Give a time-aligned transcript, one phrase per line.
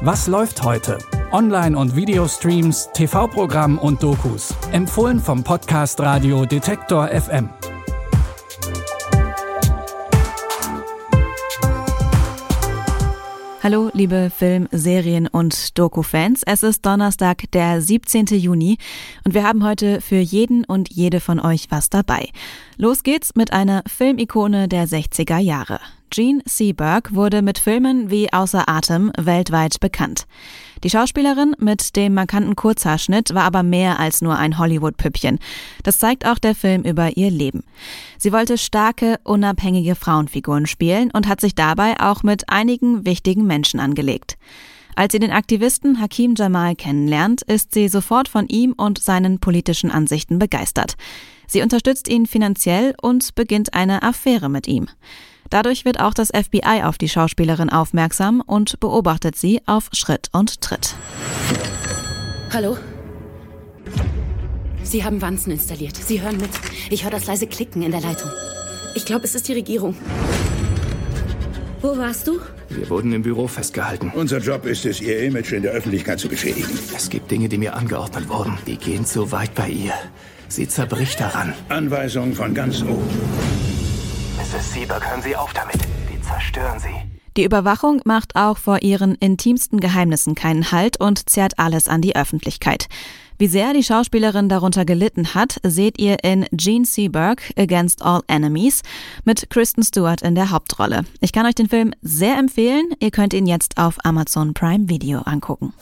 [0.00, 0.98] Was läuft heute?
[1.32, 4.54] Online- und Videostreams, TV-Programm und Dokus.
[4.72, 7.50] Empfohlen vom Podcast Radio Detektor FM.
[13.62, 16.42] Hallo, liebe Film-, Serien- und Doku-Fans.
[16.46, 18.26] Es ist Donnerstag, der 17.
[18.28, 18.78] Juni
[19.24, 22.30] und wir haben heute für jeden und jede von euch was dabei.
[22.76, 25.80] Los geht's mit einer Filmikone der 60er Jahre.
[26.10, 30.26] Jean Seberg wurde mit Filmen wie Außer Atem weltweit bekannt.
[30.84, 35.38] Die Schauspielerin mit dem markanten Kurzhaarschnitt war aber mehr als nur ein Hollywood-Püppchen.
[35.82, 37.64] Das zeigt auch der Film über ihr Leben.
[38.16, 43.80] Sie wollte starke, unabhängige Frauenfiguren spielen und hat sich dabei auch mit einigen wichtigen Menschen
[43.80, 44.38] angelegt.
[44.94, 49.92] Als sie den Aktivisten Hakim Jamal kennenlernt, ist sie sofort von ihm und seinen politischen
[49.92, 50.96] Ansichten begeistert.
[51.46, 54.88] Sie unterstützt ihn finanziell und beginnt eine Affäre mit ihm.
[55.50, 60.60] Dadurch wird auch das FBI auf die Schauspielerin aufmerksam und beobachtet sie auf Schritt und
[60.60, 60.94] Tritt.
[62.52, 62.76] Hallo?
[64.82, 65.96] Sie haben Wanzen installiert.
[65.96, 66.50] Sie hören mit.
[66.90, 68.30] Ich höre das leise Klicken in der Leitung.
[68.94, 69.94] Ich glaube, es ist die Regierung.
[71.80, 72.40] Wo warst du?
[72.70, 74.10] Wir wurden im Büro festgehalten.
[74.14, 76.76] Unser Job ist es, ihr Image in der Öffentlichkeit zu beschädigen.
[76.96, 78.58] Es gibt Dinge, die mir angeordnet wurden.
[78.66, 79.92] Die gehen zu weit bei ihr.
[80.48, 81.54] Sie zerbricht daran.
[81.68, 83.57] Anweisungen von ganz oben.
[84.48, 84.72] Mrs.
[84.72, 85.76] Sieberg, Sie auf damit.
[86.10, 86.94] Die zerstören Sie.
[87.36, 92.16] Die Überwachung macht auch vor ihren intimsten Geheimnissen keinen Halt und zerrt alles an die
[92.16, 92.86] Öffentlichkeit.
[93.36, 98.82] Wie sehr die Schauspielerin darunter gelitten hat, seht ihr in Gene Seberg Against All Enemies
[99.24, 101.04] mit Kristen Stewart in der Hauptrolle.
[101.20, 102.86] Ich kann euch den Film sehr empfehlen.
[103.00, 105.74] Ihr könnt ihn jetzt auf Amazon Prime Video angucken.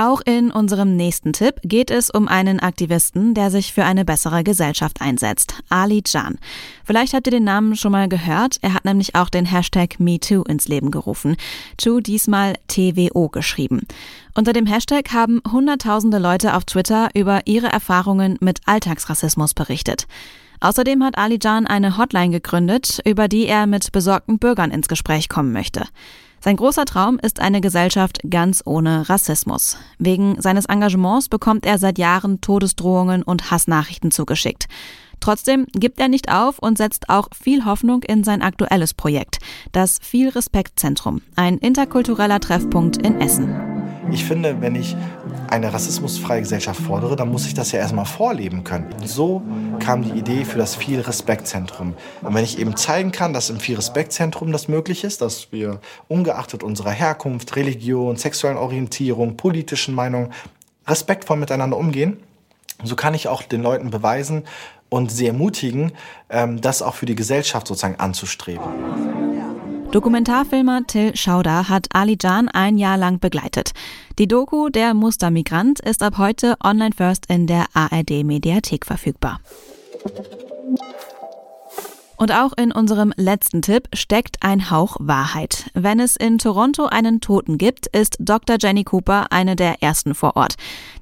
[0.00, 4.42] Auch in unserem nächsten Tipp geht es um einen Aktivisten, der sich für eine bessere
[4.42, 5.56] Gesellschaft einsetzt.
[5.68, 6.38] Ali Jan.
[6.86, 8.56] Vielleicht habt ihr den Namen schon mal gehört.
[8.62, 11.36] Er hat nämlich auch den Hashtag MeToo ins Leben gerufen.
[11.76, 13.82] To diesmal TWO geschrieben.
[14.34, 20.06] Unter dem Hashtag haben hunderttausende Leute auf Twitter über ihre Erfahrungen mit Alltagsrassismus berichtet.
[20.60, 25.28] Außerdem hat Ali Jan eine Hotline gegründet, über die er mit besorgten Bürgern ins Gespräch
[25.28, 25.84] kommen möchte.
[26.42, 29.76] Sein großer Traum ist eine Gesellschaft ganz ohne Rassismus.
[29.98, 34.66] Wegen seines Engagements bekommt er seit Jahren Todesdrohungen und Hassnachrichten zugeschickt.
[35.20, 39.38] Trotzdem gibt er nicht auf und setzt auch viel Hoffnung in sein aktuelles Projekt,
[39.72, 43.69] das Viel Respekt Zentrum, ein interkultureller Treffpunkt in Essen.
[44.12, 44.96] Ich finde, wenn ich
[45.48, 48.92] eine rassismusfreie Gesellschaft fordere, dann muss ich das ja erstmal vorleben können.
[49.04, 49.42] So
[49.78, 51.94] kam die Idee für das Viel Respekt Zentrum.
[52.22, 55.52] Und wenn ich eben zeigen kann, dass im Viel Respekt Zentrum das möglich ist, dass
[55.52, 60.32] wir ungeachtet unserer Herkunft, Religion, sexuellen Orientierung, politischen Meinungen
[60.86, 62.16] respektvoll miteinander umgehen,
[62.82, 64.44] so kann ich auch den Leuten beweisen
[64.88, 65.92] und sie ermutigen,
[66.30, 68.64] ähm, das auch für die Gesellschaft sozusagen anzustreben.
[69.92, 73.72] Dokumentarfilmer Till Schauder hat Ali Jan ein Jahr lang begleitet.
[74.20, 79.40] Die Doku Der Mustermigrant ist ab heute online first in der ARD Mediathek verfügbar.
[82.20, 85.70] Und auch in unserem letzten Tipp steckt ein Hauch Wahrheit.
[85.72, 88.58] Wenn es in Toronto einen Toten gibt, ist Dr.
[88.60, 90.56] Jenny Cooper eine der ersten vor Ort.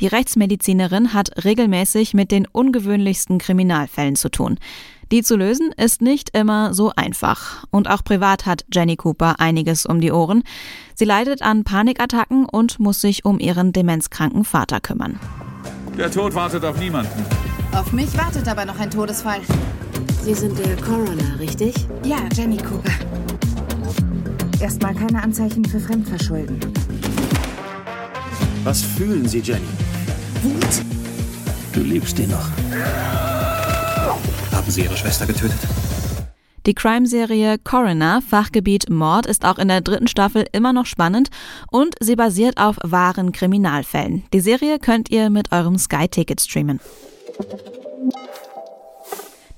[0.00, 4.58] Die Rechtsmedizinerin hat regelmäßig mit den ungewöhnlichsten Kriminalfällen zu tun.
[5.12, 7.62] Die zu lösen ist nicht immer so einfach.
[7.70, 10.42] Und auch privat hat Jenny Cooper einiges um die Ohren.
[10.96, 15.20] Sie leidet an Panikattacken und muss sich um ihren demenzkranken Vater kümmern.
[15.96, 17.24] Der Tod wartet auf niemanden.
[17.70, 19.42] Auf mich wartet aber noch ein Todesfall.
[20.24, 21.74] Sie sind der Coroner, richtig?
[22.02, 22.94] Ja, Jenny Cooper.
[24.58, 26.58] Erstmal keine Anzeichen für Fremdverschulden.
[28.62, 29.60] Was fühlen Sie, Jenny?
[30.42, 30.82] Wut.
[31.74, 32.48] Du liebst ihn noch.
[34.50, 35.58] Haben Sie Ihre Schwester getötet?
[36.64, 41.28] Die Crime-Serie Coroner, Fachgebiet Mord, ist auch in der dritten Staffel immer noch spannend
[41.70, 44.24] und sie basiert auf wahren Kriminalfällen.
[44.32, 46.80] Die Serie könnt ihr mit eurem Sky-Ticket streamen.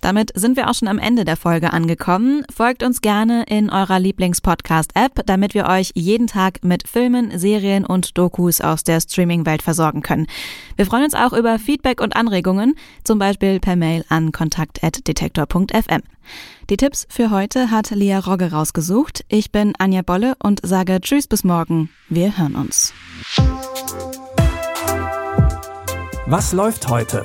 [0.06, 2.44] Damit sind wir auch schon am Ende der Folge angekommen.
[2.54, 8.16] Folgt uns gerne in eurer Lieblings-Podcast-App, damit wir euch jeden Tag mit Filmen, Serien und
[8.16, 10.28] Dokus aus der Streaming-Welt versorgen können.
[10.76, 16.02] Wir freuen uns auch über Feedback und Anregungen, zum Beispiel per Mail an kontakt.detektor.fm.
[16.70, 19.24] Die Tipps für heute hat Lia Rogge rausgesucht.
[19.26, 21.90] Ich bin Anja Bolle und sage Tschüss bis morgen.
[22.08, 22.94] Wir hören uns.
[26.26, 27.24] Was läuft heute?